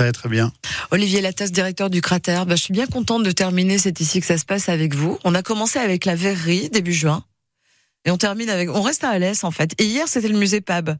[0.00, 0.50] Très très bien.
[0.92, 2.46] Olivier Latas, directeur du cratère.
[2.46, 3.76] Bah, je suis bien contente de terminer.
[3.76, 5.18] C'est ici que ça se passe avec vous.
[5.24, 7.22] On a commencé avec la verrerie début juin.
[8.06, 8.70] Et on termine avec.
[8.70, 9.74] On reste à Alès en fait.
[9.78, 10.96] Et hier, c'était le musée Pab.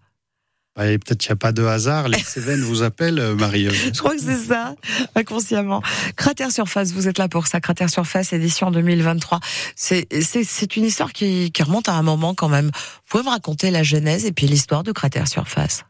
[0.79, 2.09] Ouais, Peut-être qu'il n'y a pas de hasard.
[2.09, 3.71] Les Cévennes vous appellent, euh, Marie.
[3.71, 4.75] Je crois que c'est ça,
[5.15, 5.81] inconsciemment.
[6.17, 7.59] Cratère Surface, vous êtes là pour ça.
[7.59, 9.41] Cratère Surface, édition 2023.
[9.77, 12.67] C'est, c'est, c'est une histoire qui, qui remonte à un moment quand même.
[12.67, 15.85] Vous pouvez me raconter la genèse et puis l'histoire de Cratère Surface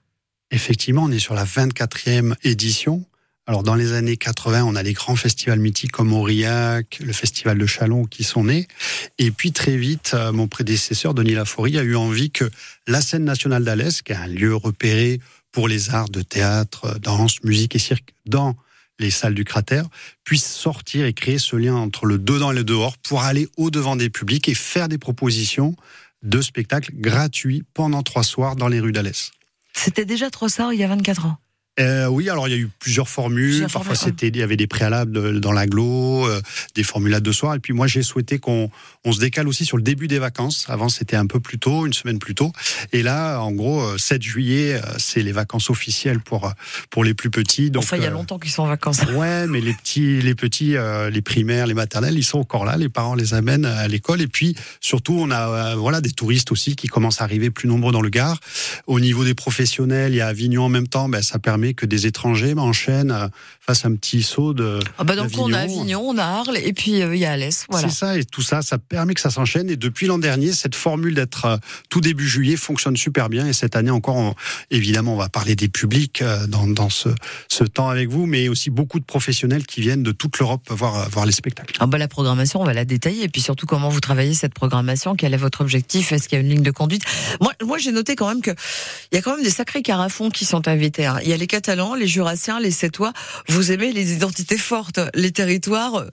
[0.51, 3.05] Effectivement, on est sur la 24e édition.
[3.47, 7.59] Alors, dans les années 80, on a les grands festivals mythiques comme Aurillac, le festival
[7.59, 8.69] de Chalon qui sont nés.
[9.19, 12.49] Et puis, très vite, euh, mon prédécesseur, Denis Laforie, a eu envie que
[12.87, 15.21] la scène nationale d'Alès, qui est un lieu repéré
[15.53, 18.57] pour les arts de théâtre, danse, musique et cirque dans
[19.01, 19.87] les salles du cratère,
[20.25, 23.97] puisse sortir et créer ce lien entre le dedans et le dehors pour aller au-devant
[23.97, 25.75] des publics et faire des propositions
[26.23, 29.33] de spectacles gratuits pendant trois soirs dans les rues d'Alès.
[29.83, 31.37] C'était déjà trop ça il y a 24 ans.
[31.81, 33.49] Euh, oui, alors il y a eu plusieurs formules.
[33.51, 36.41] Plusieurs Parfois, c'était il y avait des préalables de- dans l'aglo, euh,
[36.75, 37.55] des formules à deux soirs.
[37.55, 38.71] Et puis moi, j'ai souhaité qu'on
[39.05, 40.67] on se décale aussi sur le début des vacances.
[40.69, 42.53] Avant, c'était un peu plus tôt, une semaine plus tôt.
[42.93, 46.53] Et là, en gros, euh, 7 juillet, euh, c'est les vacances officielles pour
[46.91, 47.71] pour les plus petits.
[47.71, 49.01] Donc, enfin, il y a longtemps qu'ils sont en vacances.
[49.21, 50.77] Ouais, mais les petits, les petits,
[51.11, 52.77] les primaires, les maternelles, ils sont encore là.
[52.77, 54.21] Les parents les amènent à l'école.
[54.21, 57.93] Et puis, surtout, on a voilà des touristes aussi qui commencent à arriver plus nombreux
[57.93, 58.39] dans le Gard.
[58.87, 61.09] Au niveau des professionnels, il y a Avignon en même temps.
[61.09, 63.31] Ben, ça permet que des étrangers ben,
[63.85, 64.79] un petit saut de.
[64.99, 65.61] Ah bah donc on a.
[65.61, 67.67] Avignon, on a Arles et puis euh, il y a Alès.
[67.69, 67.89] Voilà.
[67.89, 69.69] C'est ça, et tout ça, ça permet que ça s'enchaîne.
[69.71, 71.57] Et depuis l'an dernier, cette formule d'être euh,
[71.89, 73.47] tout début juillet fonctionne super bien.
[73.47, 74.35] Et cette année encore, on-
[74.71, 77.09] évidemment, on va parler des publics euh, dans, dans ce,
[77.49, 81.09] ce temps avec vous, mais aussi beaucoup de professionnels qui viennent de toute l'Europe voir,
[81.11, 81.77] voir les spectacles.
[81.81, 83.25] Ah bah la programmation, on va la détailler.
[83.25, 85.15] Et puis surtout, comment vous travaillez cette programmation?
[85.15, 86.13] Quel est votre objectif?
[86.13, 87.03] Est-ce qu'il y a une ligne de conduite?
[87.41, 88.51] Moi, moi j'ai noté quand même que
[89.13, 91.07] il y a quand même des sacrés carafons qui sont invités.
[91.07, 91.19] hein.
[91.23, 93.13] Il y a les Catalans, les Jurassiens, les Sétois.
[93.49, 96.09] Vous aimez les identités fortes, les territoires euh,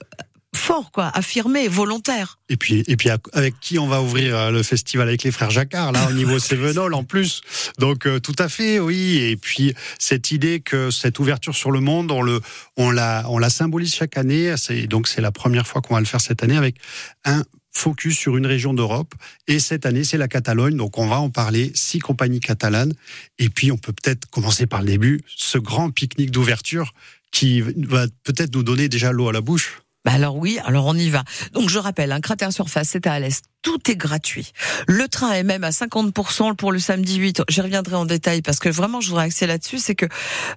[0.54, 2.38] forts, quoi, affirmés, volontaires.
[2.48, 5.50] Et puis, et puis, avec qui on va ouvrir euh, le festival avec les frères
[5.50, 7.42] Jacquard, là, au niveau Cévenol, en plus.
[7.78, 9.18] Donc, euh, tout à fait, oui.
[9.18, 12.40] Et puis, cette idée que cette ouverture sur le monde, on le,
[12.76, 14.54] on la, on la symbolise chaque année.
[14.88, 16.76] Donc, c'est la première fois qu'on va le faire cette année avec
[17.24, 17.44] un
[17.78, 19.14] focus sur une région d'Europe.
[19.46, 20.76] Et cette année, c'est la Catalogne.
[20.76, 22.92] Donc, on va en parler, six compagnies catalanes.
[23.38, 26.92] Et puis, on peut peut-être commencer par le début, ce grand pique-nique d'ouverture
[27.30, 29.80] qui va peut-être nous donner déjà l'eau à la bouche.
[30.04, 31.24] Bah alors oui, alors on y va.
[31.52, 33.42] Donc je rappelle, un cratère surface, c'est à Alès.
[33.62, 34.52] Tout est gratuit.
[34.86, 37.42] Le train est même à 50% pour le samedi 8.
[37.48, 39.78] J'y reviendrai en détail parce que vraiment, je voudrais axer là-dessus.
[39.78, 40.06] C'est que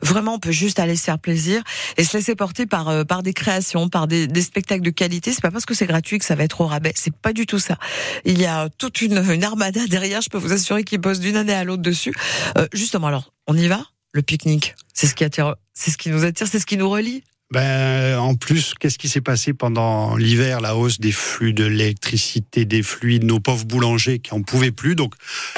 [0.04, 1.64] vraiment, on peut juste aller se faire plaisir
[1.98, 5.34] et se laisser porter par euh, par des créations, par des, des spectacles de qualité.
[5.34, 6.94] C'est pas parce que c'est gratuit que ça va être au rabais.
[6.96, 7.78] C'est pas du tout ça.
[8.26, 10.22] Il y a toute une, une armada derrière.
[10.22, 12.14] Je peux vous assurer qu'ils bossent d'une année à l'autre dessus.
[12.58, 13.84] Euh, justement, alors, on y va?
[14.14, 16.90] Le pique-nique, c'est ce qui attire, c'est ce qui nous attire, c'est ce qui nous
[16.90, 17.24] relie.
[17.52, 22.64] Ben, en plus, qu'est-ce qui s'est passé pendant l'hiver La hausse des flux de l'électricité,
[22.64, 24.96] des fluides, nos pauvres boulangers qui en pouvaient plus?
[24.96, 25.16] Donc,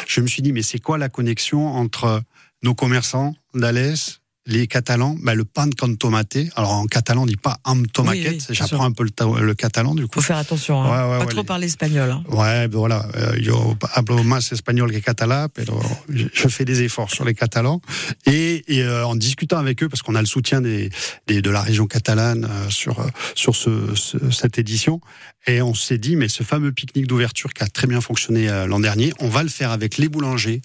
[0.08, 2.24] je me suis dit, mais c'est quoi la connexion entre
[2.64, 6.38] nos commerçants d'Alès, les Catalans ben, Le pan con tomate.
[6.56, 8.32] Alors, en catalan, on dit pas am tomaquette.
[8.34, 8.56] Oui, oui.
[8.56, 10.20] J'apprends un peu le, ta- le catalan, du coup.
[10.20, 10.82] Faut faire attention.
[10.84, 10.86] Hein.
[10.90, 12.12] Ouais, ouais, pas ouais, trop les- parler espagnol.
[12.12, 12.24] Hein.
[12.30, 13.06] Ouais, ben voilà.
[13.16, 17.82] Euh, yo hablo más espagnol que catalan, pero je fais des efforts sur les Catalans.
[18.26, 20.90] Et, et, euh, en discutant avec eux, parce qu'on a le soutien des,
[21.28, 25.00] des- de la région catalane euh, sur euh, sur ce, ce- cette édition,
[25.48, 28.66] et on s'est dit, mais ce fameux pique-nique d'ouverture qui a très bien fonctionné euh,
[28.68, 30.62] l'an dernier, on va le faire avec les boulangers,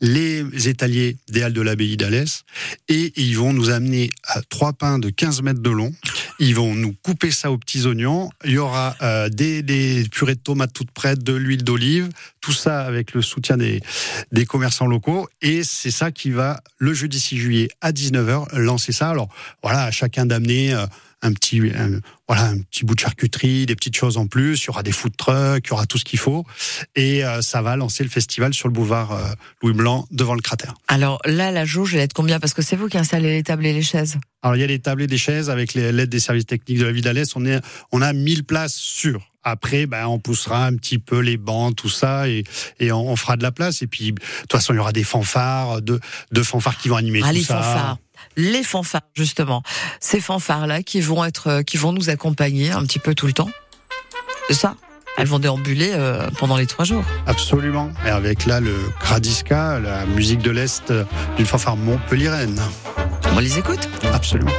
[0.00, 2.42] les étaliers des Halles de l'Abbaye d'Alès,
[2.88, 5.92] et ils vont nous amener à trois pains de 15 mètres de long.
[6.38, 8.30] Ils vont nous couper ça aux petits oignons.
[8.44, 12.08] Il y aura euh, des, purées de tomates toutes prêtes, de l'huile d'olive,
[12.40, 13.82] tout ça avec le soutien des,
[14.32, 15.28] des commerçants locaux.
[15.42, 19.10] Et c'est ça qui va, le jeudi 6 juillet à 19h, lancer ça.
[19.10, 19.28] Alors
[19.62, 20.86] voilà, à chacun d'amener euh,
[21.24, 24.62] un petit, un- voilà, un petit bout de charcuterie, des petites choses en plus.
[24.62, 26.44] Il y aura des food trucks, il y aura tout ce qu'il faut.
[26.96, 29.24] Et euh, ça va lancer le festival sur le boulevard euh,
[29.62, 30.74] Louis Blanc devant le cratère.
[30.88, 32.38] Alors là, la jauge, elle est de combien?
[32.40, 34.16] Parce que c'est vous qui installez les tables et les chaises.
[34.42, 36.78] Alors il y a les tables et des chaises avec les- l'aide des services techniques
[36.78, 37.34] de la ville d'Alès.
[37.36, 37.60] On, est,
[37.92, 39.30] on a 1000 places sûres.
[39.46, 42.44] Après, ben, on poussera un petit peu les bancs, tout ça, et,
[42.80, 43.82] et on, on fera de la place.
[43.82, 46.00] Et puis, de toute façon, il y aura des fanfares, deux,
[46.32, 47.56] deux fanfares qui vont animer ah, tout les ça.
[47.56, 47.98] fanfares.
[48.36, 49.62] Les fanfares, justement.
[50.00, 53.32] Ces fanfares-là qui vont être, euh, qui vont nous accompagner un petit peu tout le
[53.32, 53.50] temps.
[54.48, 54.74] C'est ça
[55.16, 57.04] Elles vont déambuler euh, pendant les trois jours.
[57.26, 57.90] Absolument.
[58.06, 61.04] Et avec là le Gradiska, la musique de l'Est euh,
[61.36, 62.60] d'une fanfare montpelliéraine.
[63.34, 64.52] On les écoute Absolument.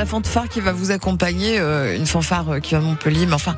[0.00, 3.54] La fanfare qui va vous accompagner, euh, une fanfare qui va à Montpellier, mais enfin,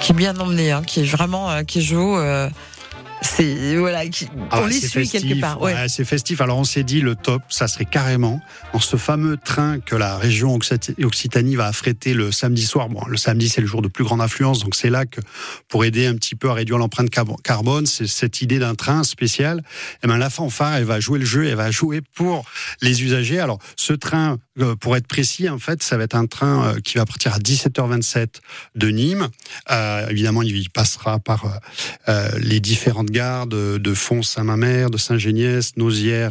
[0.00, 2.16] qui est bien emmenée, hein, qui est vraiment, qui joue.
[3.80, 4.02] Voilà,
[4.50, 5.60] ah on les suit quelque part.
[5.60, 5.88] Ouais.
[5.88, 6.40] c'est festif.
[6.40, 8.40] Alors on s'est dit le top, ça serait carrément
[8.72, 10.58] dans ce fameux train que la région
[11.02, 12.88] Occitanie va affréter le samedi soir.
[12.88, 15.20] Bon, le samedi c'est le jour de plus grande influence, donc c'est là que
[15.68, 17.10] pour aider un petit peu à réduire l'empreinte
[17.42, 19.58] carbone, c'est cette idée d'un train spécial.
[19.58, 22.44] Et eh ben la fanfare, elle va jouer le jeu, elle va jouer pour
[22.82, 23.40] les usagers.
[23.40, 26.80] Alors ce train, euh, pour être précis, en fait, ça va être un train euh,
[26.80, 28.40] qui va partir à 17h27
[28.74, 29.28] de Nîmes.
[29.70, 31.60] Euh, évidemment, il passera par
[32.08, 36.30] euh, les différentes gares de, de Fons, Saint-Mamère, de Saint-Géniès, euh,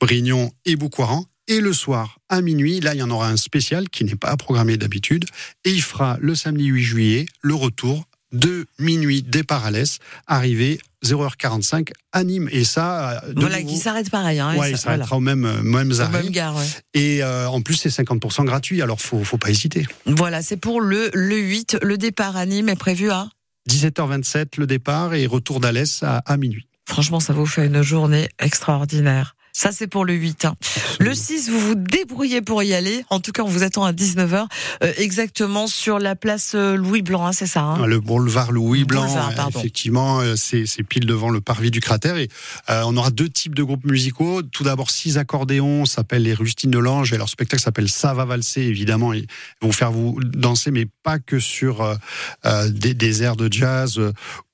[0.00, 1.24] Brignon et Boucoiran.
[1.46, 4.36] Et le soir, à minuit, là, il y en aura un spécial qui n'est pas
[4.36, 5.24] programmé d'habitude.
[5.64, 10.78] Et il fera le samedi 8 juillet le retour de minuit départ à l'Est, arrivé
[11.04, 12.48] 0h45 à Nîmes.
[12.52, 13.22] Et ça.
[13.24, 14.38] Euh, voilà, qui s'arrête pareil.
[14.40, 16.22] Hein, ouais, il s'arrêtera au même, même arrêt.
[16.22, 16.66] Même gare, ouais.
[16.92, 19.86] Et euh, en plus, c'est 50% gratuit, alors faut, faut pas hésiter.
[20.04, 21.78] Voilà, c'est pour le, le 8.
[21.82, 23.28] Le départ à Nîmes est prévu à
[23.68, 26.66] 17h27 le départ et retour d'Alès à, à minuit.
[26.86, 29.36] Franchement, ça vous fait une journée extraordinaire.
[29.58, 30.44] Ça, c'est pour le 8.
[30.44, 30.54] Hein.
[31.00, 33.04] Le 6, vous vous débrouillez pour y aller.
[33.10, 34.46] En tout cas, on vous attend à 19h,
[34.84, 37.84] euh, exactement sur la place euh, Louis Blanc, hein, c'est ça hein?
[37.84, 39.08] Le boulevard Louis Blanc,
[39.48, 42.16] effectivement, euh, c'est pile devant le parvis du cratère.
[42.18, 42.28] Et
[42.68, 44.42] on aura deux types de groupes musicaux.
[44.42, 48.24] Tout d'abord, six accordéons, s'appellent les Rustines de l'Ange, et leur spectacle s'appelle Ça va
[48.24, 49.12] valser, évidemment.
[49.12, 49.26] Ils
[49.60, 51.98] vont faire vous danser, mais pas que sur
[52.44, 54.00] des, des, airs de jazz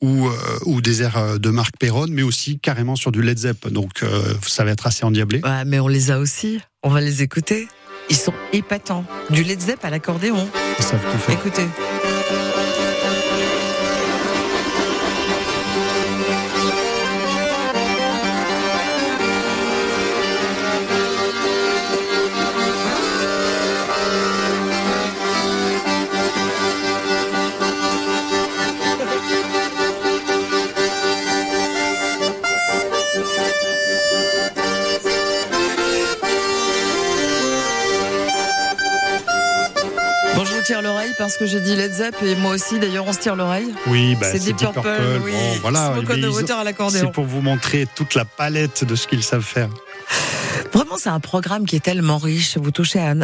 [0.00, 0.28] ou,
[0.64, 3.68] ou des airs de Marc Perron, mais aussi carrément sur du Led Zepp.
[3.68, 4.02] Donc,
[4.46, 5.40] ça va être assez en endiablé.
[5.42, 6.60] Ouais, mais on les a aussi.
[6.82, 7.68] On va les écouter.
[8.10, 9.04] Ils sont épatants.
[9.30, 10.48] Du Led Zepp à l'accordéon.
[11.30, 11.66] Écoutez.
[11.68, 11.74] tire
[12.24, 12.53] l'oreille
[41.18, 43.72] parce que j'ai dit Led Zepp et moi aussi d'ailleurs on se tire l'oreille.
[43.86, 45.20] Oui, bah, c'est Deep Purple, Purple.
[45.24, 45.32] oui.
[45.32, 47.00] Bon, voilà, à l'accordéon.
[47.06, 49.68] C'est pour vous montrer toute la palette de ce qu'ils savent faire.
[50.72, 52.58] Vraiment, c'est un programme qui est tellement riche.
[52.58, 53.14] Vous touchez à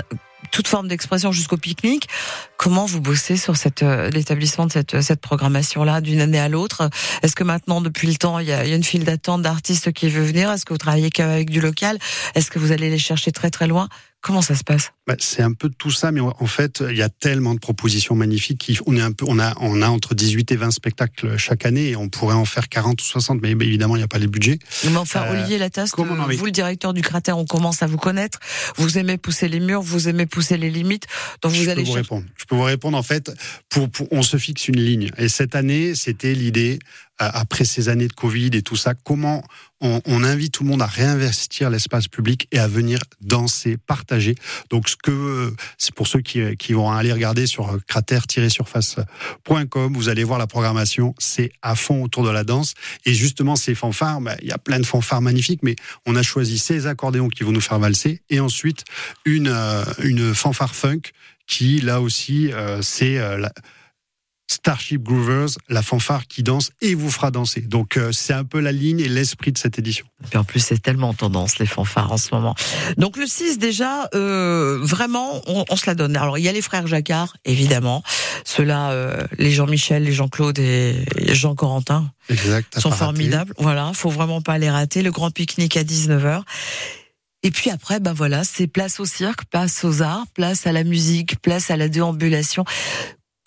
[0.50, 2.08] toute forme d'expression jusqu'au pique-nique.
[2.56, 6.90] Comment vous bossez sur cette euh, l'établissement de cette, cette programmation-là d'une année à l'autre?
[7.22, 9.42] Est-ce que maintenant, depuis le temps, il y a, il y a une file d'attente
[9.42, 10.50] d'artistes qui veut venir?
[10.50, 11.98] Est-ce que vous travaillez qu'avec du local?
[12.34, 13.88] Est-ce que vous allez les chercher très très loin?
[14.22, 17.02] Comment ça se passe bah, C'est un peu tout ça, mais en fait, il y
[17.02, 18.78] a tellement de propositions magnifiques.
[18.86, 21.90] On, est un peu, on, a, on a entre 18 et 20 spectacles chaque année
[21.90, 24.26] et on pourrait en faire 40 ou 60, mais évidemment, il n'y a pas les
[24.26, 24.58] budgets.
[24.84, 28.40] Mais enfin, euh, Olivier Lataste, vous, le directeur du cratère, on commence à vous connaître.
[28.76, 31.06] Vous aimez pousser les murs, vous aimez pousser les limites.
[31.40, 32.24] Donc vous Je allez peux vous répondre.
[32.36, 33.32] Je peux vous répondre, en fait,
[33.70, 35.10] pour, pour, on se fixe une ligne.
[35.16, 36.78] Et cette année, c'était l'idée
[37.20, 39.44] après ces années de Covid et tout ça, comment
[39.80, 44.34] on, on invite tout le monde à réinvestir l'espace public et à venir danser, partager.
[44.70, 50.24] Donc, ce que c'est pour ceux qui, qui vont aller regarder sur cratère-surface.com, vous allez
[50.24, 52.74] voir la programmation, c'est à fond autour de la danse.
[53.04, 56.22] Et justement, ces fanfares, bah, il y a plein de fanfares magnifiques, mais on a
[56.22, 58.84] choisi ces accordéons qui vont nous faire valser et ensuite
[59.24, 61.00] une, euh, une fanfare funk
[61.46, 63.46] qui, là aussi, euh, c'est euh,
[64.50, 67.60] Starship Groovers, la fanfare qui danse et vous fera danser.
[67.60, 70.04] Donc euh, c'est un peu la ligne et l'esprit de cette édition.
[70.32, 72.56] Et en plus c'est tellement en tendance les fanfares en ce moment.
[72.96, 76.16] Donc le 6 déjà, euh, vraiment on, on, se la donne.
[76.16, 78.02] Alors il y a les frères Jacquard, évidemment.
[78.44, 83.54] Ceux-là, euh, les Jean-Michel, les Jean-Claude et Jean Corentin exact, sont formidables.
[83.56, 85.02] Voilà, faut vraiment pas les rater.
[85.02, 86.42] Le grand pique-nique à 19h.
[87.42, 90.84] Et puis après, ben voilà, c'est place au cirque, place aux arts, place à la
[90.84, 92.64] musique, place à la déambulation.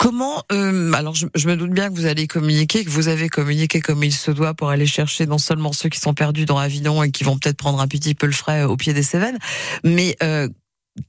[0.03, 3.79] Comment euh, Alors, je, me doute bien que vous allez communiquer, que vous avez communiqué
[3.79, 7.03] comme il se doit pour aller chercher non seulement ceux qui sont perdus dans Avignon
[7.03, 9.37] et qui vont peut-être prendre un petit peu le frais au pied des Cévennes,
[9.85, 10.49] mais euh,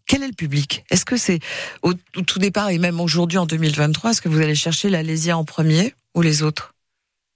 [0.07, 0.85] quel est le public?
[0.91, 1.41] Est-ce que c'est
[1.83, 5.45] au, tout départ et même aujourd'hui en 2023, est-ce que vous allez chercher l'Alésien en
[5.45, 6.77] premier ou les autres?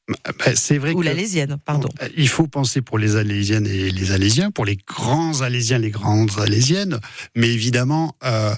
[0.07, 1.88] Bah, c'est vrai Ou l'Alésienne, pardon.
[2.17, 6.31] Il faut penser pour les Alésiennes et les Alésiens, pour les grands Alésiens, les grandes
[6.38, 7.00] Alésiennes,
[7.35, 8.55] mais évidemment, euh,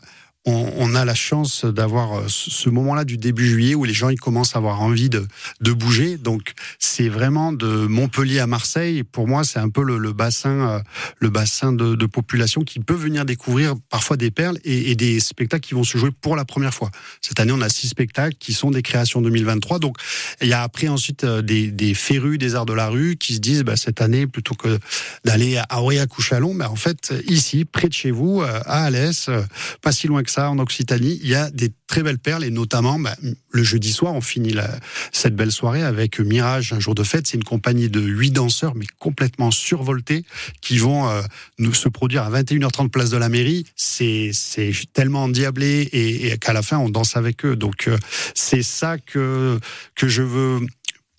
[0.47, 4.19] on, a la chance d'avoir euh, ce moment-là du début juillet où les gens ils
[4.19, 5.27] commencent à avoir envie de,
[5.73, 6.17] bouger.
[6.17, 9.03] Donc c'est vraiment de Montpellier à Marseille.
[9.03, 10.81] Pour moi, c'est un peu le, bassin, euh,
[11.19, 15.67] le bassin de, de, population qui peut venir découvrir parfois des perles et, des spectacles
[15.67, 16.91] qui vont se jouer pour la première fois.
[17.21, 19.79] Cette année, on a six spectacles qui sont des créations 2023.
[19.79, 19.97] Donc
[20.41, 23.35] il y a après ensuite euh, des, des férus des arts de la rue qui
[23.35, 24.79] se disent bah, cette année plutôt que
[25.25, 29.29] d'aller à Aurillac ou Chalon, bah, en fait ici près de chez vous à Alès,
[29.83, 31.19] pas si loin que ça en Occitanie.
[31.23, 33.17] Il y a des très belles perles et notamment bah,
[33.51, 34.55] le jeudi soir, on finit
[35.13, 37.27] cette belle soirée avec Mirage, un jour de fête.
[37.27, 40.25] C'est une compagnie de huit danseurs, mais complètement survoltés,
[40.61, 41.23] qui vont euh,
[41.59, 43.67] nous se produire à 21h30 place de la mairie.
[43.77, 44.31] C'est
[44.93, 47.57] tellement endiablé et, et qu'à la fin on danse avec eux.
[47.57, 47.99] Donc euh,
[48.35, 49.59] c'est ça que
[49.95, 50.61] que je veux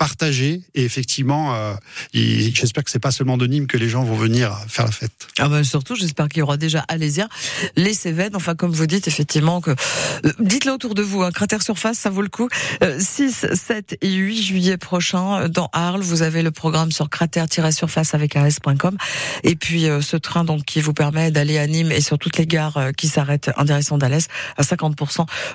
[0.01, 1.75] partager et effectivement euh,
[2.12, 5.12] j'espère que c'est pas seulement de Nîmes que les gens vont venir faire la fête.
[5.38, 7.29] Ah ben surtout j'espère qu'il y aura déjà Alésia,
[7.75, 11.31] les Cévennes, enfin comme vous dites effectivement que euh, dites-le autour de vous, un hein,
[11.31, 12.50] cratère surface ça vaut le coup.
[12.98, 18.15] 6, euh, 7 et 8 juillet prochain dans Arles, vous avez le programme sur cratère-surface
[18.15, 18.98] avec as.com
[19.43, 22.48] et puis ce train donc qui vous permet d'aller à Nîmes et sur toutes les
[22.48, 24.96] gares qui s'arrêtent en direction d'Alès à 50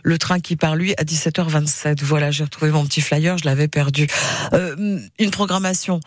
[0.05, 2.05] le train qui part lui à 17h27.
[2.05, 4.07] Voilà, j'ai retrouvé mon petit flyer, je l'avais perdu.
[4.53, 6.01] Euh, une programmation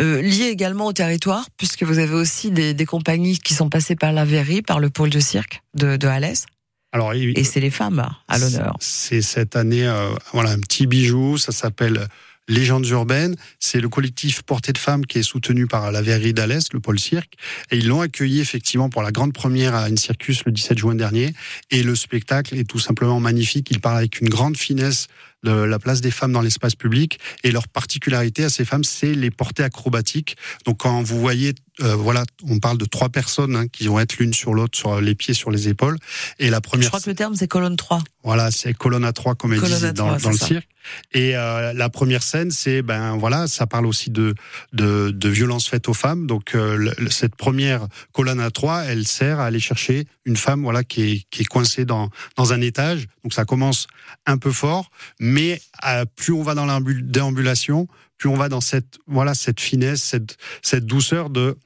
[0.00, 3.94] euh, liée également au territoire, puisque vous avez aussi des, des, compagnies qui sont passées
[3.94, 6.46] par la Verrie, par le pôle de cirque de, de Alès.
[6.92, 8.76] Alors, et c'est les femmes à l'honneur.
[8.78, 11.38] C'est cette année, euh, voilà, un petit bijou.
[11.38, 12.06] Ça s'appelle
[12.46, 13.34] Légendes urbaines.
[13.58, 17.00] C'est le collectif Portée de Femmes qui est soutenu par la Verrerie d'Alès, le pôle
[17.00, 17.34] cirque.
[17.72, 20.94] Et ils l'ont accueilli effectivement pour la grande première à une circus le 17 juin
[20.94, 21.34] dernier.
[21.72, 23.68] Et le spectacle est tout simplement magnifique.
[23.72, 25.08] Il parle avec une grande finesse
[25.44, 27.20] de la place des femmes dans l'espace public.
[27.44, 30.36] Et leur particularité à ces femmes, c'est les portées acrobatiques.
[30.66, 34.18] Donc quand vous voyez, euh, voilà, on parle de trois personnes hein, qui vont être
[34.18, 35.98] l'une sur l'autre, sur les pieds, sur les épaules.
[36.38, 36.84] Et la première.
[36.84, 38.00] Je crois que le terme c'est colonne 3.
[38.22, 40.68] Voilà, c'est colonne à 3 comme elle disait dans, dans le cirque.
[41.12, 44.34] Et euh, la première scène, c'est ben voilà, ça parle aussi de
[44.72, 46.26] de, de violences faites aux femmes.
[46.26, 50.84] Donc euh, cette première colonne à 3, elle sert à aller chercher une femme voilà
[50.84, 53.06] qui est qui est coincée dans dans un étage.
[53.22, 53.86] Donc ça commence
[54.26, 58.60] un peu fort, mais euh, plus on va dans la déambulation, plus on va dans
[58.60, 60.14] cette voilà cette finesse,
[60.62, 61.56] cette douceur de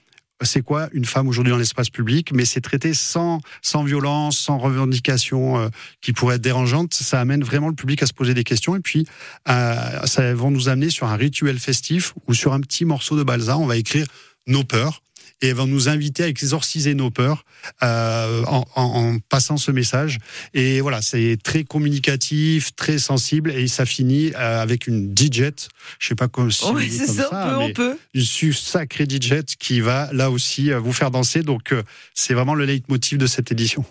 [0.43, 4.59] c'est quoi une femme aujourd'hui dans l'espace public, mais c'est traité sans sans violence, sans
[4.59, 5.69] revendication euh,
[6.01, 6.95] qui pourrait être dérangeante.
[6.95, 9.07] Ça amène vraiment le public à se poser des questions et puis
[9.49, 13.23] euh, ça va nous amener sur un rituel festif ou sur un petit morceau de
[13.23, 13.59] balsa.
[13.59, 14.07] On va écrire
[14.47, 15.03] nos peurs
[15.41, 17.45] et elle va nous inviter à exorciser nos peurs
[17.83, 20.19] euh, en, en, passant ce message.
[20.55, 25.51] Et voilà, c'est très communicatif, très sensible, et ça finit euh, avec une DJ.
[25.99, 29.81] Je sais pas comment si oui, c'est ça, ça, on peut, Une sacrée DJ qui
[29.81, 31.43] va là aussi euh, vous faire danser.
[31.43, 31.75] Donc
[32.15, 33.85] c'est vraiment le leitmotiv de cette édition.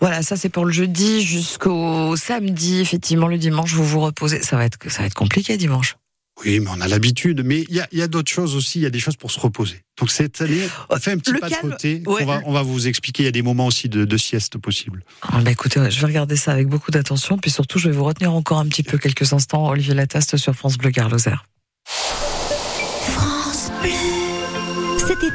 [0.00, 2.80] Voilà, ça c'est pour le jeudi jusqu'au samedi.
[2.80, 4.42] Effectivement, le dimanche, vous vous reposez.
[4.42, 5.96] Ça va être, ça va être compliqué dimanche.
[6.44, 7.42] Oui, mais on a l'habitude.
[7.44, 8.78] Mais il y a, d'autres choses aussi.
[8.78, 9.82] Il y a des choses pour se reposer.
[9.98, 12.02] Donc cette année, on fait un petit pas de côté.
[12.06, 13.24] On, va, on va vous expliquer.
[13.24, 15.04] Il y a des moments aussi de, de sieste possibles.
[15.22, 17.38] Ah, bah écoutez, je vais regarder ça avec beaucoup d'attention.
[17.38, 19.68] Puis surtout, je vais vous retenir encore un petit peu quelques instants.
[19.68, 21.34] Olivier Lataste sur France Bleu Garloser.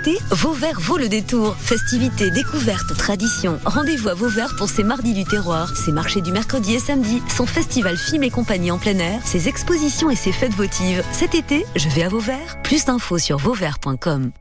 [0.03, 1.55] Cet été, Vauvert vaut le détour.
[1.55, 3.57] Festivités, découvertes, traditions.
[3.63, 7.45] Rendez-vous à Vauvert pour ses mardis du terroir, ses marchés du mercredi et samedi, son
[7.45, 11.03] festival film et compagnie en plein air, ses expositions et ses fêtes votives.
[11.11, 12.61] Cet été, je vais à Vauvert.
[12.63, 14.31] Plus d'infos sur vauvert.com.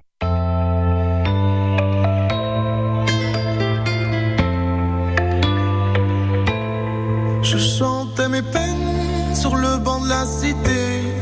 [7.42, 11.21] Je chantais mes peines sur le banc de la cité.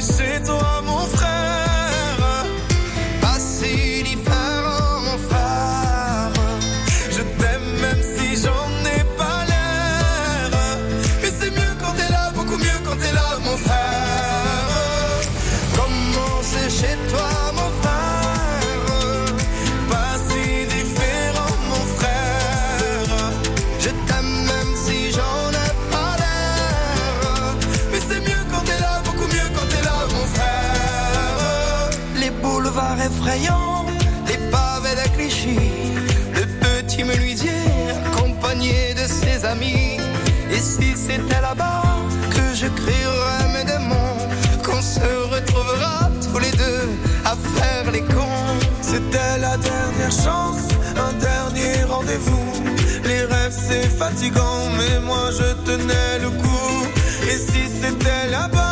[0.00, 1.41] c'est chez toi, mon frère.
[54.02, 56.78] Fatigant, mais moi je tenais le coup.
[57.30, 58.71] Et si c'était là-bas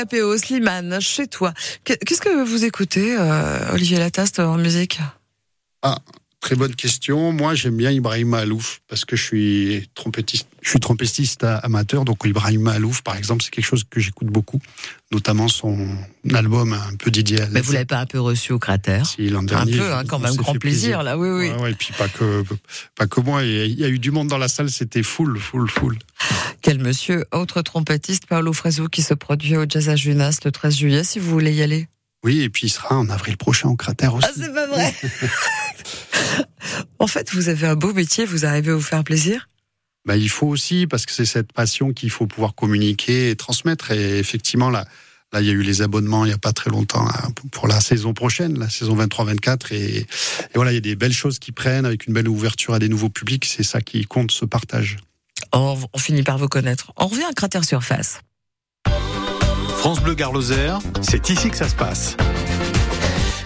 [0.00, 1.52] Capéo, Slimane, chez toi.
[1.84, 4.98] Qu'est- Qu'est-ce que vous écoutez, euh, Olivier Lataste, en musique?
[5.82, 5.98] Ah,
[6.40, 7.32] très bonne question.
[7.32, 12.04] Moi, j'aime bien Ibrahim Alouf parce que je suis trompettiste, je suis trompettiste amateur.
[12.04, 14.58] Donc, Ibrahim Alouf, par exemple, c'est quelque chose que j'écoute beaucoup,
[15.12, 15.86] notamment son
[16.32, 19.06] album un peu dédié à Mais vous l'avez pas un peu reçu au cratère?
[19.06, 19.76] Si, l'an Un dernier.
[19.76, 21.50] peu, hein, quand même, grand plaisir, là, oui, oui.
[21.50, 22.42] Ouais, ouais, et puis pas que,
[22.96, 23.44] pas que moi.
[23.44, 25.98] Il y a eu du monde dans la salle, c'était full, full, full.
[26.62, 30.76] Quel monsieur, autre trompettiste, Paolo Fresu, qui se produit au Jazz à Junas le 13
[30.76, 31.86] juillet, si vous voulez y aller.
[32.22, 34.26] Oui, et puis il sera en avril prochain au cratère aussi.
[34.28, 34.94] Ah, c'est pas vrai
[36.98, 39.48] En fait, vous avez un beau métier, vous arrivez à vous faire plaisir?
[40.04, 43.90] Bah, il faut aussi, parce que c'est cette passion qu'il faut pouvoir communiquer et transmettre.
[43.90, 44.86] Et effectivement, là,
[45.32, 47.08] là, il y a eu les abonnements il n'y a pas très longtemps
[47.52, 49.74] pour la saison prochaine, la saison 23-24.
[49.74, 50.06] Et, et
[50.54, 52.88] voilà, il y a des belles choses qui prennent avec une belle ouverture à des
[52.88, 53.44] nouveaux publics.
[53.46, 54.98] C'est ça qui compte, ce partage.
[55.52, 56.92] on, on finit par vous connaître.
[56.96, 58.20] On revient à Cratère Surface.
[59.80, 62.14] France Bleu Garloser, c'est ici que ça se passe.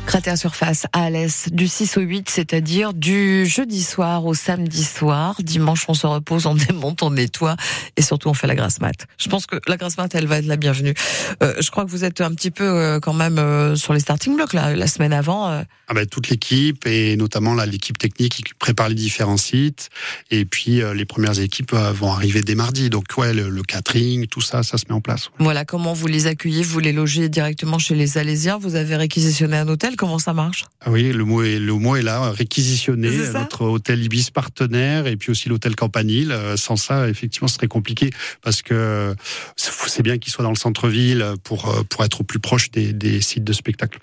[0.06, 5.34] Cratère Surface à Alès, du 6 au 8, c'est-à-dire du jeudi soir au samedi soir.
[5.42, 7.56] Dimanche, on se repose, on démonte, on nettoie
[7.96, 8.94] et surtout on fait la grasse mat.
[9.18, 10.94] Je pense que la grasse mat, elle va être la bienvenue.
[11.42, 13.98] Euh, je crois que vous êtes un petit peu euh, quand même euh, sur les
[14.00, 15.48] starting blocks là, la semaine avant.
[15.50, 15.62] euh.
[15.88, 19.88] Ah bah, toute l'équipe et notamment là, l'équipe technique qui prépare les différents sites.
[20.30, 22.88] Et puis euh, les premières équipes euh, vont arriver dès mardi.
[22.88, 25.30] Donc ouais, le, le catering, tout ça, ça se met en place.
[25.40, 29.56] Voilà, comment vous les accueillez Vous les logez directement chez les Alésiens Vous avez réquisitionné
[29.56, 30.64] un hôtel Comment ça marche?
[30.80, 33.10] Ah oui, le mot est, le mot est là, réquisitionné.
[33.32, 36.32] Notre hôtel Ibis partenaire et puis aussi l'hôtel Campanile.
[36.32, 38.10] Euh, Sans ça, effectivement, ce serait compliqué
[38.42, 39.14] parce que
[39.56, 42.70] c'est c'est bien qu'il soit dans le centre-ville pour, euh, pour être au plus proche
[42.70, 43.98] des, des sites de spectacle.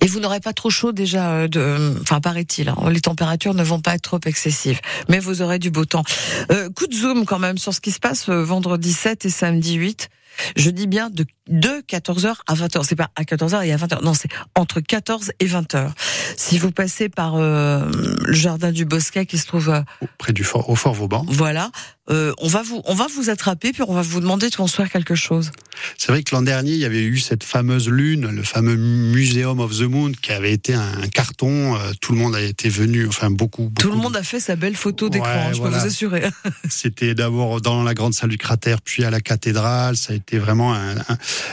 [0.00, 3.62] Et vous n'aurez pas trop chaud déjà, euh, de, enfin paraît-il, hein, les températures ne
[3.62, 6.04] vont pas être trop excessives, mais vous aurez du beau temps.
[6.50, 9.30] Euh, coup de zoom quand même sur ce qui se passe euh, vendredi 7 et
[9.30, 10.08] samedi 8.
[10.56, 12.82] Je dis bien de, de 14h à 20h.
[12.84, 14.02] C'est pas à 14h et à 20h.
[14.02, 15.90] Non, c'est entre 14 et 20h.
[16.36, 17.90] Si vous passez par euh,
[18.24, 19.80] le jardin du Bosquet qui se trouve euh,
[20.18, 21.24] Près du fort, au Fort Vauban.
[21.28, 21.70] voilà,
[22.10, 24.90] euh, on va vous on va vous attraper puis on va vous demander de construire
[24.90, 25.50] quelque chose.
[25.96, 29.60] C'est vrai que l'an dernier, il y avait eu cette fameuse lune, le fameux Museum
[29.60, 31.76] of the Moon, qui avait été un carton.
[32.00, 33.64] Tout le monde a été venu, enfin beaucoup.
[33.64, 35.76] beaucoup Tout le monde a fait sa belle photo d'écran, Ouais, je voilà.
[35.76, 36.22] peux vous assurer.
[36.68, 39.96] C'était d'abord dans la grande salle du cratère, puis à la cathédrale.
[39.96, 40.76] Ça a été vraiment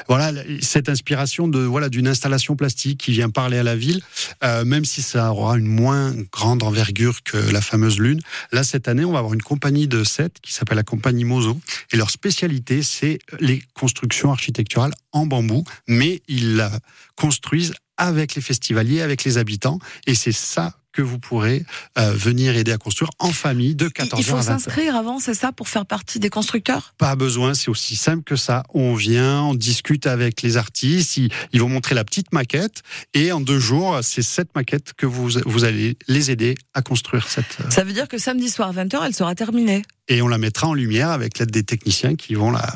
[0.08, 4.02] voilà cette inspiration de voilà d'une installation plastique qui vient parler à la ville,
[4.44, 8.22] euh, même si ça aura une moins grande envergure que la fameuse lune.
[8.52, 11.60] Là cette année, on va avoir une compagnie de sept qui s'appelle la compagnie Mozo,
[11.92, 16.72] et leur spécialité c'est les constructions architecturales en bambou, mais ils la
[17.16, 21.64] construisent avec les festivaliers, avec les habitants, et c'est ça que vous pourrez
[22.00, 24.44] euh, venir aider à construire en famille de 14h Il faut à 20h.
[24.46, 26.96] s'inscrire avant, c'est ça, pour faire partie des constructeurs?
[26.98, 28.64] Pas besoin, c'est aussi simple que ça.
[28.74, 32.82] On vient, on discute avec les artistes, ils, ils vont montrer la petite maquette
[33.14, 37.28] et en deux jours, c'est cette maquette que vous, vous allez les aider à construire
[37.28, 37.58] cette.
[37.62, 39.84] euh, Ça veut dire que samedi soir 20h, elle sera terminée.
[40.10, 42.74] Et on la mettra en lumière avec l'aide des techniciens qui vont la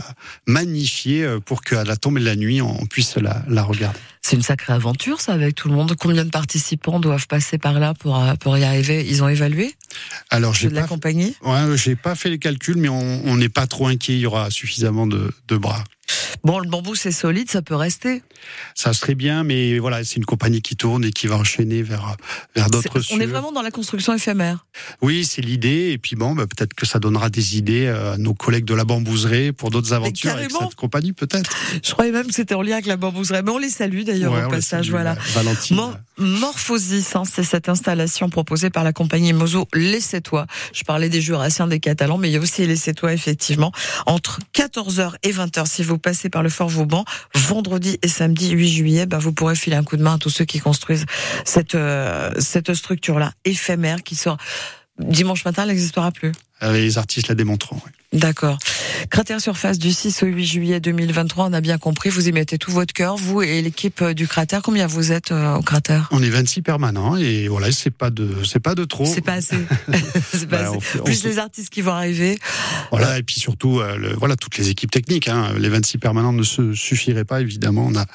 [0.47, 3.97] magnifier euh, pour qu'à la tombée de la nuit, on puisse la, la regarder.
[4.21, 5.95] C'est une sacrée aventure, ça, avec tout le monde.
[5.97, 9.05] Combien de participants doivent passer par là pour, euh, pour y arriver?
[9.09, 9.73] Ils ont évalué?
[10.29, 13.87] Alors, j'ai pas, ouais, j'ai pas fait les calculs, mais on on n'est pas trop
[13.87, 14.15] inquiet.
[14.15, 15.83] Il y aura suffisamment de, de bras.
[16.43, 18.23] Bon, le bambou, c'est solide, ça peut rester.
[18.75, 22.15] Ça serait bien, mais voilà, c'est une compagnie qui tourne et qui va enchaîner vers
[22.55, 24.65] vers d'autres C'est- On est vraiment dans la construction éphémère.
[25.01, 25.91] Oui, c'est l'idée.
[25.91, 28.83] Et puis bon, bah, peut-être que ça donnera des idées à nos collègues de la
[28.85, 31.51] bambouserie pour d'autres aventures avec cette compagnie, peut-être.
[31.83, 33.41] Je croyais même que c'était en lien avec la bambouserie.
[33.43, 34.85] Mais on les salue d'ailleurs Ouais, au passage.
[34.85, 35.11] salue, voilà.
[35.11, 35.75] euh, Valentine.
[35.77, 35.93] Mo-
[36.41, 40.47] Morphosis, hein, c'est cette installation proposée par la compagnie Mozo Laissez-toi.
[40.73, 43.71] Je parlais des Jurassiens, des Catalans, mais il y a aussi Laissez-toi, effectivement.
[44.05, 48.69] Entre 14h et 20h, si vous passez par le Fort Vauban, vendredi et samedi 8
[48.69, 51.05] juillet, bah, vous pourrez filer un coup de main à tous ceux qui construisent
[51.45, 54.37] cette, euh, cette structure-là, éphémère, qui sera...
[54.99, 56.31] Dimanche matin, elle n'existera plus.
[56.61, 57.77] Les artistes la démontreront.
[57.77, 57.91] ouais.
[58.13, 58.57] D'accord.
[59.09, 62.57] Cratère Surface du 6 au 8 juillet 2023, on a bien compris, vous y mettez
[62.57, 64.61] tout votre cœur, vous et l'équipe euh, du cratère.
[64.61, 66.09] Combien vous êtes euh, au cratère?
[66.11, 69.05] On est 26 permanents et voilà, c'est pas de, c'est pas de trop.
[69.05, 69.55] C'est pas assez.
[70.33, 70.75] C'est pas Bah, assez.
[70.75, 72.37] on fait- on Plus les artistes qui vont arriver.
[72.91, 75.29] Voilà, et puis surtout, euh, le- voilà, toutes les équipes techniques.
[75.29, 77.87] Hein, les 26 permanents ne se suffiraient pas, évidemment.
[77.89, 78.05] On a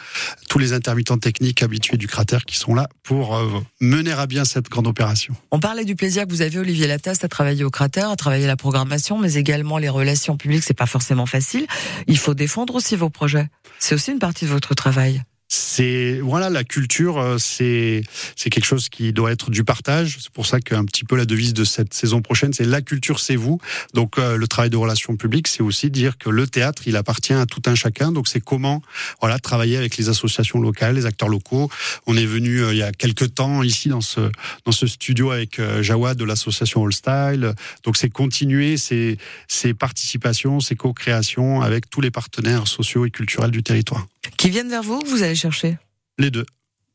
[0.50, 3.48] tous les intermittents techniques habitués du cratère qui sont là pour euh,
[3.80, 5.34] mener à bien cette grande opération.
[5.52, 8.35] On parlait du plaisir que vous avez, Olivier Lataste, à travailler au cratère, à travailler
[8.44, 10.64] la programmation, mais également les relations publiques.
[10.64, 11.66] C'est pas forcément facile.
[12.06, 13.48] Il faut défendre aussi vos projets.
[13.78, 15.22] C'est aussi une partie de votre travail.
[15.48, 18.02] C'est voilà, la culture, euh, c'est
[18.34, 20.18] c'est quelque chose qui doit être du partage.
[20.20, 23.20] C'est pour ça qu'un petit peu la devise de cette saison prochaine, c'est la culture,
[23.20, 23.60] c'est vous.
[23.94, 27.32] Donc euh, le travail de relations publiques, c'est aussi dire que le théâtre, il appartient
[27.32, 28.10] à tout un chacun.
[28.10, 28.82] Donc c'est comment
[29.20, 31.70] voilà travailler avec les associations locales, les acteurs locaux.
[32.06, 34.32] On est venu euh, il y a quelques temps ici dans ce
[34.64, 37.54] dans ce studio avec euh, Jawad de l'association All Style.
[37.84, 43.52] Donc c'est continuer ces ces participations, ces co-créations avec tous les partenaires sociaux et culturels
[43.52, 44.06] du territoire.
[44.36, 45.78] Qui viennent vers vous, vous allez chercher.
[46.18, 46.46] Les deux.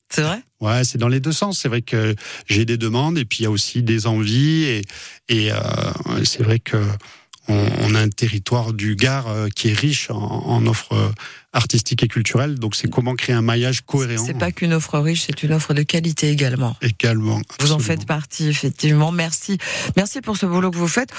[0.09, 0.41] C'est vrai?
[0.59, 1.59] Ouais, c'est dans les deux sens.
[1.59, 4.81] C'est vrai que j'ai des demandes et puis il y a aussi des envies et,
[5.29, 5.57] et euh,
[6.25, 6.77] c'est vrai que
[7.47, 11.13] on, on a un territoire du Gard euh, qui est riche en, en offres
[11.53, 12.59] artistiques et culturelles.
[12.59, 14.25] Donc c'est comment créer un maillage cohérent.
[14.25, 16.75] C'est pas qu'une offre riche, c'est une offre de qualité également.
[16.81, 17.41] également.
[17.61, 19.11] Vous en faites partie, effectivement.
[19.13, 19.57] Merci.
[19.95, 21.11] Merci pour ce boulot que vous faites.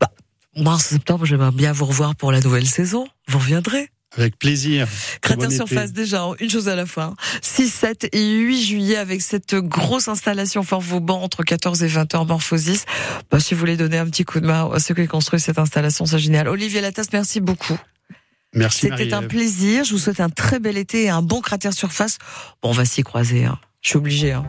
[0.00, 0.10] Bah,
[0.56, 3.06] mars, septembre, j'aimerais bien vous revoir pour la nouvelle saison.
[3.28, 3.90] Vous reviendrez.
[4.16, 4.86] Avec plaisir.
[4.86, 5.52] Bon Cratère.
[5.52, 7.14] Surface déjà, hein, une chose à la fois.
[7.42, 12.14] 6, 7 et 8 juillet avec cette grosse installation Fort Vauban entre 14 et 20
[12.14, 12.86] heures Morphosis.
[13.30, 15.58] Bah, si vous voulez donner un petit coup de main à ceux qui construisent cette
[15.58, 16.48] installation, c'est génial.
[16.48, 17.78] Olivier Latas, merci beaucoup.
[18.52, 19.84] Merci C'était un plaisir.
[19.84, 22.18] Je vous souhaite un très bel été et un bon Cratère Surface.
[22.62, 23.44] Bon, on va s'y croiser.
[23.44, 23.58] Hein.
[23.80, 24.32] Je suis obligé.
[24.32, 24.44] Hein.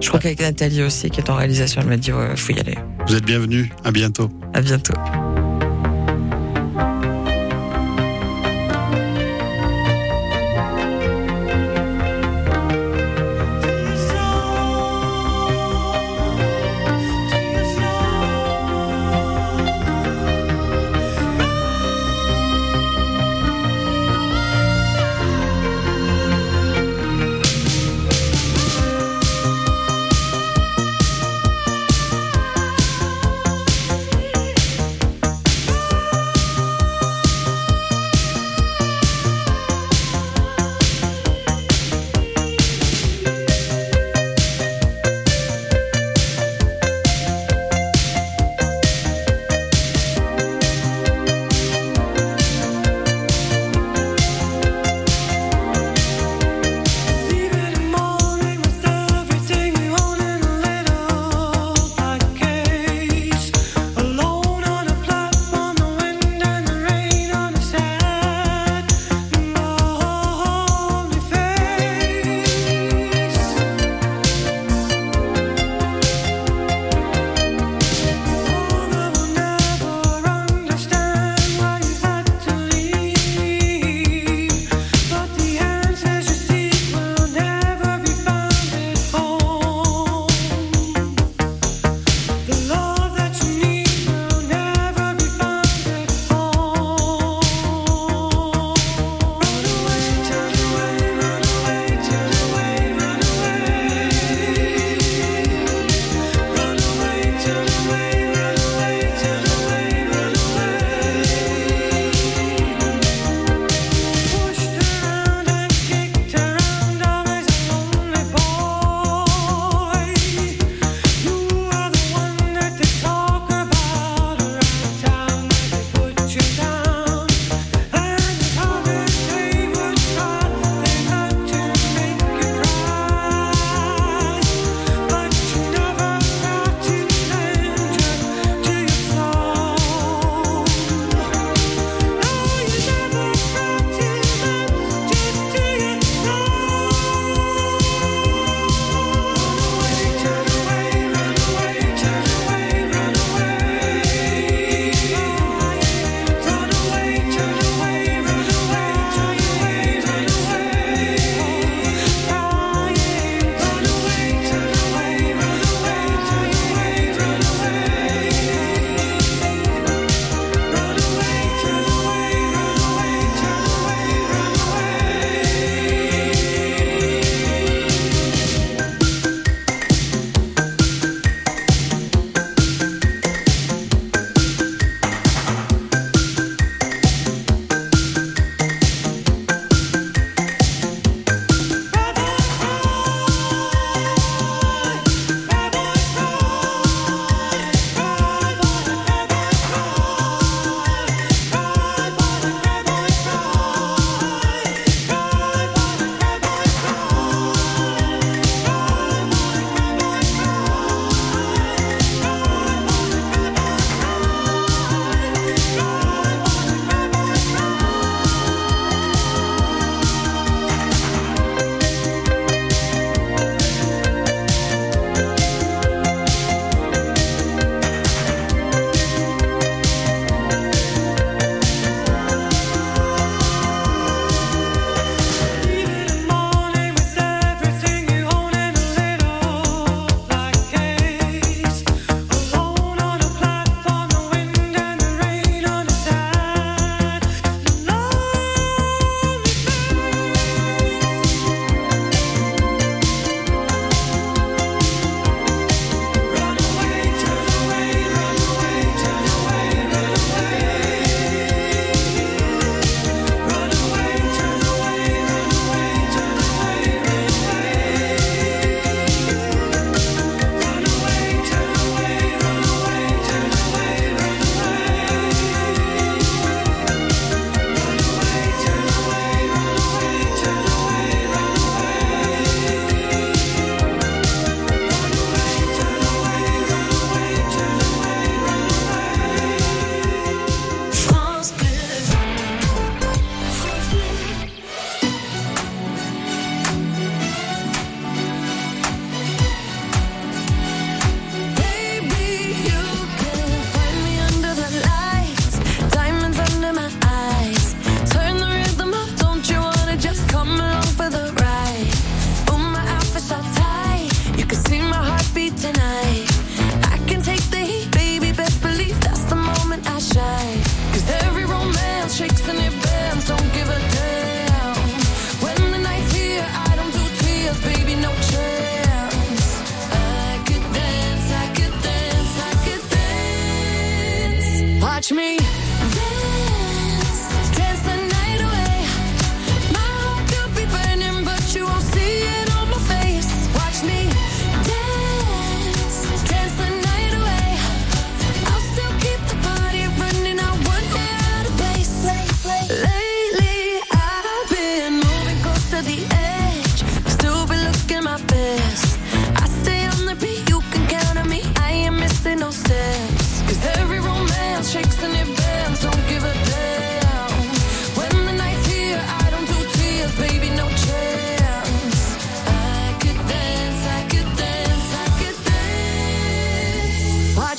[0.00, 2.60] Je crois qu'avec Nathalie aussi, qui est en réalisation, elle m'a dit, ouais, faut y
[2.60, 2.78] aller.
[3.06, 3.70] Vous êtes bienvenue.
[3.84, 4.30] À bientôt.
[4.54, 4.94] À bientôt.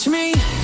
[0.01, 0.60] touch me.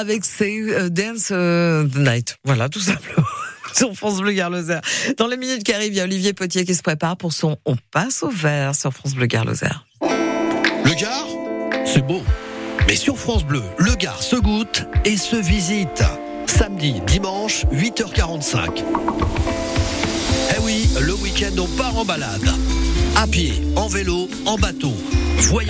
[0.00, 2.36] avec ses euh, Dance euh, the Night.
[2.44, 3.26] Voilà, tout simplement
[3.74, 4.78] sur France Bleu Garloser.
[5.18, 7.58] Dans les minutes qui arrivent, il y a Olivier Potier qui se prépare pour son
[7.66, 9.66] On passe au vert sur France Bleu Garloser.
[10.02, 11.28] Le Gard,
[11.84, 12.22] c'est beau.
[12.88, 16.02] Mais sur France Bleu, le Gard se goûte et se visite.
[16.46, 18.82] Samedi, dimanche, 8h45.
[20.56, 22.48] Eh oui, le week-end, on part en balade.
[23.16, 24.94] À pied, en vélo, en bateau.
[25.36, 25.68] Voyage